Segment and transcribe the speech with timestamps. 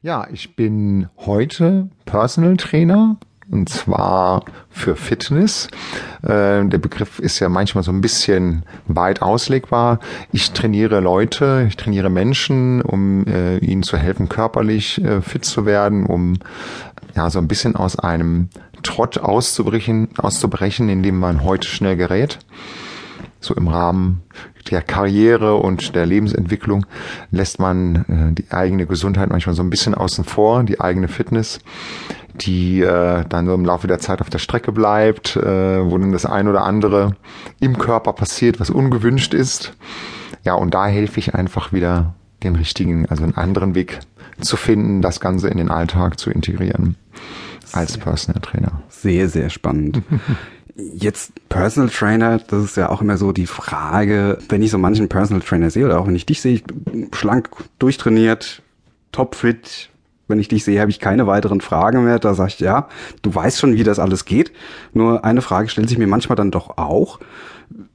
[0.00, 3.16] Ja, ich bin heute Personal Trainer
[3.50, 5.66] und zwar für Fitness.
[6.22, 9.98] Äh, der Begriff ist ja manchmal so ein bisschen weit auslegbar.
[10.30, 15.66] Ich trainiere Leute, ich trainiere Menschen, um äh, ihnen zu helfen, körperlich äh, fit zu
[15.66, 16.38] werden, um
[17.16, 18.50] ja so ein bisschen aus einem
[18.84, 22.38] Trott auszubrechen, auszubrechen, in dem man heute schnell gerät
[23.40, 24.22] so im Rahmen
[24.70, 26.86] der Karriere und der Lebensentwicklung
[27.30, 31.60] lässt man äh, die eigene Gesundheit manchmal so ein bisschen außen vor, die eigene Fitness,
[32.34, 36.12] die äh, dann so im Laufe der Zeit auf der Strecke bleibt, äh, wo dann
[36.12, 37.16] das ein oder andere
[37.60, 39.74] im Körper passiert, was ungewünscht ist.
[40.44, 44.00] Ja, und da helfe ich einfach wieder den richtigen, also einen anderen Weg
[44.40, 46.96] zu finden, das Ganze in den Alltag zu integrieren
[47.72, 48.82] als Personal Trainer.
[48.88, 50.02] Sehr, sehr spannend.
[50.78, 55.08] Jetzt Personal Trainer, das ist ja auch immer so die Frage, wenn ich so manchen
[55.08, 56.62] Personal Trainer sehe oder auch wenn ich dich sehe,
[57.12, 58.62] schlank durchtrainiert,
[59.10, 59.90] topfit,
[60.28, 62.20] wenn ich dich sehe, habe ich keine weiteren Fragen mehr.
[62.20, 62.88] Da sage ich, ja,
[63.22, 64.52] du weißt schon, wie das alles geht.
[64.92, 67.18] Nur eine Frage stellt sich mir manchmal dann doch auch.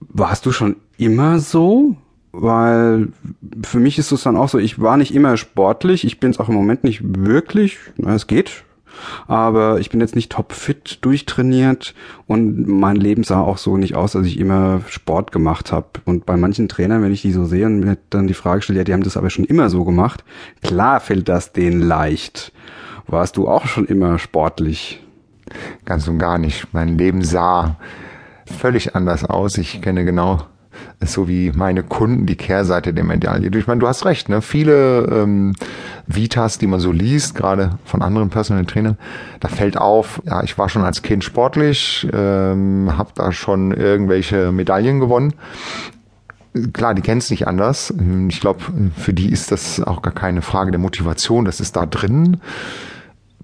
[0.00, 1.96] Warst du schon immer so?
[2.32, 3.08] Weil
[3.64, 6.38] für mich ist es dann auch so, ich war nicht immer sportlich, ich bin es
[6.38, 7.78] auch im Moment nicht wirklich.
[7.96, 8.64] Na, es geht,
[9.26, 11.94] aber ich bin jetzt nicht topfit durchtrainiert
[12.26, 15.86] und mein Leben sah auch so nicht aus, dass ich immer Sport gemacht habe.
[16.04, 18.78] Und bei manchen Trainern, wenn ich die so sehe und mir dann die Frage stelle,
[18.78, 20.24] ja, die haben das aber schon immer so gemacht,
[20.62, 22.52] klar fällt das denen leicht.
[23.06, 25.02] Warst du auch schon immer sportlich?
[25.84, 26.68] Ganz und gar nicht.
[26.72, 27.76] Mein Leben sah
[28.46, 29.58] völlig anders aus.
[29.58, 30.42] Ich kenne genau
[31.00, 33.50] so wie meine Kunden die Kehrseite der Medaille.
[33.54, 34.40] Ich meine, du hast recht, ne?
[34.40, 35.54] Viele ähm,
[36.06, 38.96] Vitas, die man so liest, gerade von anderen Personal Trainern,
[39.40, 44.52] da fällt auf, ja, ich war schon als Kind sportlich, ähm, habe da schon irgendwelche
[44.52, 45.34] Medaillen gewonnen.
[46.72, 47.92] Klar, die kennen es nicht anders.
[48.28, 48.60] Ich glaube,
[48.96, 52.38] für die ist das auch gar keine Frage der Motivation, das ist da drin.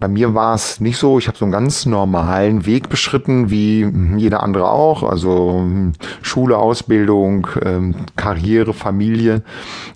[0.02, 1.20] Bei mir war es nicht so.
[1.20, 5.04] Ich habe so einen ganz normalen Weg beschritten, wie jeder andere auch.
[5.04, 9.44] Also hm, Schule, Ausbildung, ähm, Karriere, Familie.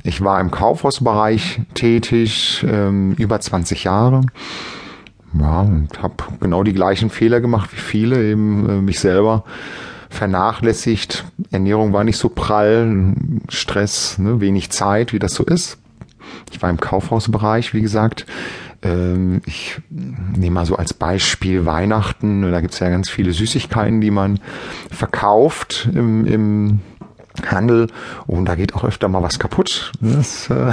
[0.05, 4.21] Ich war im Kaufhausbereich tätig, ähm, über 20 Jahre.
[5.37, 9.43] Ja, und habe genau die gleichen Fehler gemacht wie viele, eben äh, mich selber
[10.09, 11.25] vernachlässigt.
[11.51, 13.13] Ernährung war nicht so prall,
[13.49, 15.79] Stress, ne, wenig Zeit, wie das so ist.
[16.53, 18.25] Ich war im Kaufhausbereich, wie gesagt.
[18.83, 22.43] Ähm, ich nehme mal so als Beispiel Weihnachten.
[22.51, 24.41] Da gibt es ja ganz viele Süßigkeiten, die man
[24.91, 26.81] verkauft im, im
[27.45, 27.89] Handel
[28.27, 29.93] und da geht auch öfter mal was kaputt.
[30.01, 30.73] Das, äh,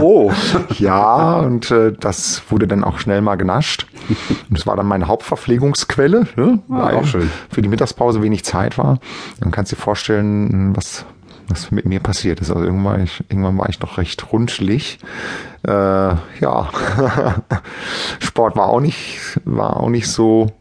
[0.00, 0.32] oh.
[0.78, 3.86] ja, und äh, das wurde dann auch schnell mal genascht.
[4.08, 6.58] Und das war dann meine Hauptverpflegungsquelle, ne?
[6.68, 7.30] ah, weil auch schön.
[7.50, 8.98] für die Mittagspause wenig Zeit war.
[9.40, 11.04] Dann kannst du dir vorstellen, was
[11.48, 12.50] was mit mir passiert ist.
[12.50, 14.98] Also irgendwann, ich, irgendwann war ich noch recht rundlich.
[15.66, 16.20] Äh, ja,
[18.20, 20.52] Sport war auch nicht, war auch nicht so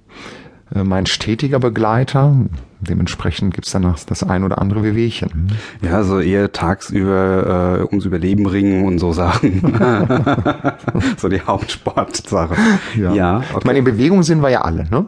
[0.75, 2.35] äh, mein stetiger Begleiter.
[2.79, 5.51] Dementsprechend gibt's dann das, das ein oder andere Wehwehchen.
[5.83, 9.61] Ja, also eher tagsüber äh, ums Überleben ringen und so Sachen.
[11.17, 12.55] so die Hauptsportsache.
[12.97, 13.13] Ja.
[13.13, 13.57] ja okay.
[13.59, 14.89] Ich meine, in Bewegung sind wir ja alle.
[14.89, 15.05] Ne?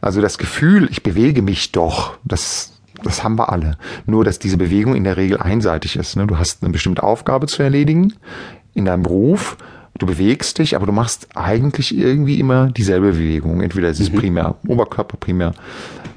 [0.00, 3.76] Also das Gefühl, ich bewege mich doch, das das haben wir alle.
[4.06, 6.16] Nur, dass diese Bewegung in der Regel einseitig ist.
[6.16, 6.26] Ne?
[6.26, 8.14] Du hast eine bestimmte Aufgabe zu erledigen
[8.74, 9.56] in deinem Beruf.
[9.98, 13.62] Du bewegst dich, aber du machst eigentlich irgendwie immer dieselbe Bewegung.
[13.62, 14.18] Entweder es ist mhm.
[14.18, 15.52] primär Oberkörper, primär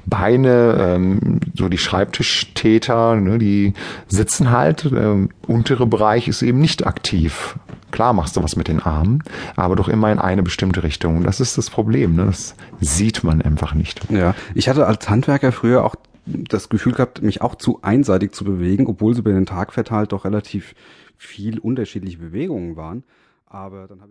[0.06, 3.74] Beine, ähm, so die Schreibtischtäter, ne, die
[4.08, 4.84] sitzen halt.
[4.84, 7.56] Ähm, untere Bereich ist eben nicht aktiv.
[7.90, 9.22] Klar machst du was mit den Armen,
[9.56, 11.16] aber doch immer in eine bestimmte Richtung.
[11.18, 12.14] Und das ist das Problem.
[12.14, 12.26] Ne?
[12.26, 14.00] Das sieht man einfach nicht.
[14.10, 15.96] Ja, ich hatte als Handwerker früher auch
[16.30, 20.12] das Gefühl gehabt, mich auch zu einseitig zu bewegen, obwohl sie über den Tag verteilt
[20.12, 20.74] doch relativ
[21.16, 23.04] viel unterschiedliche Bewegungen waren.
[23.46, 24.08] Aber dann habe ich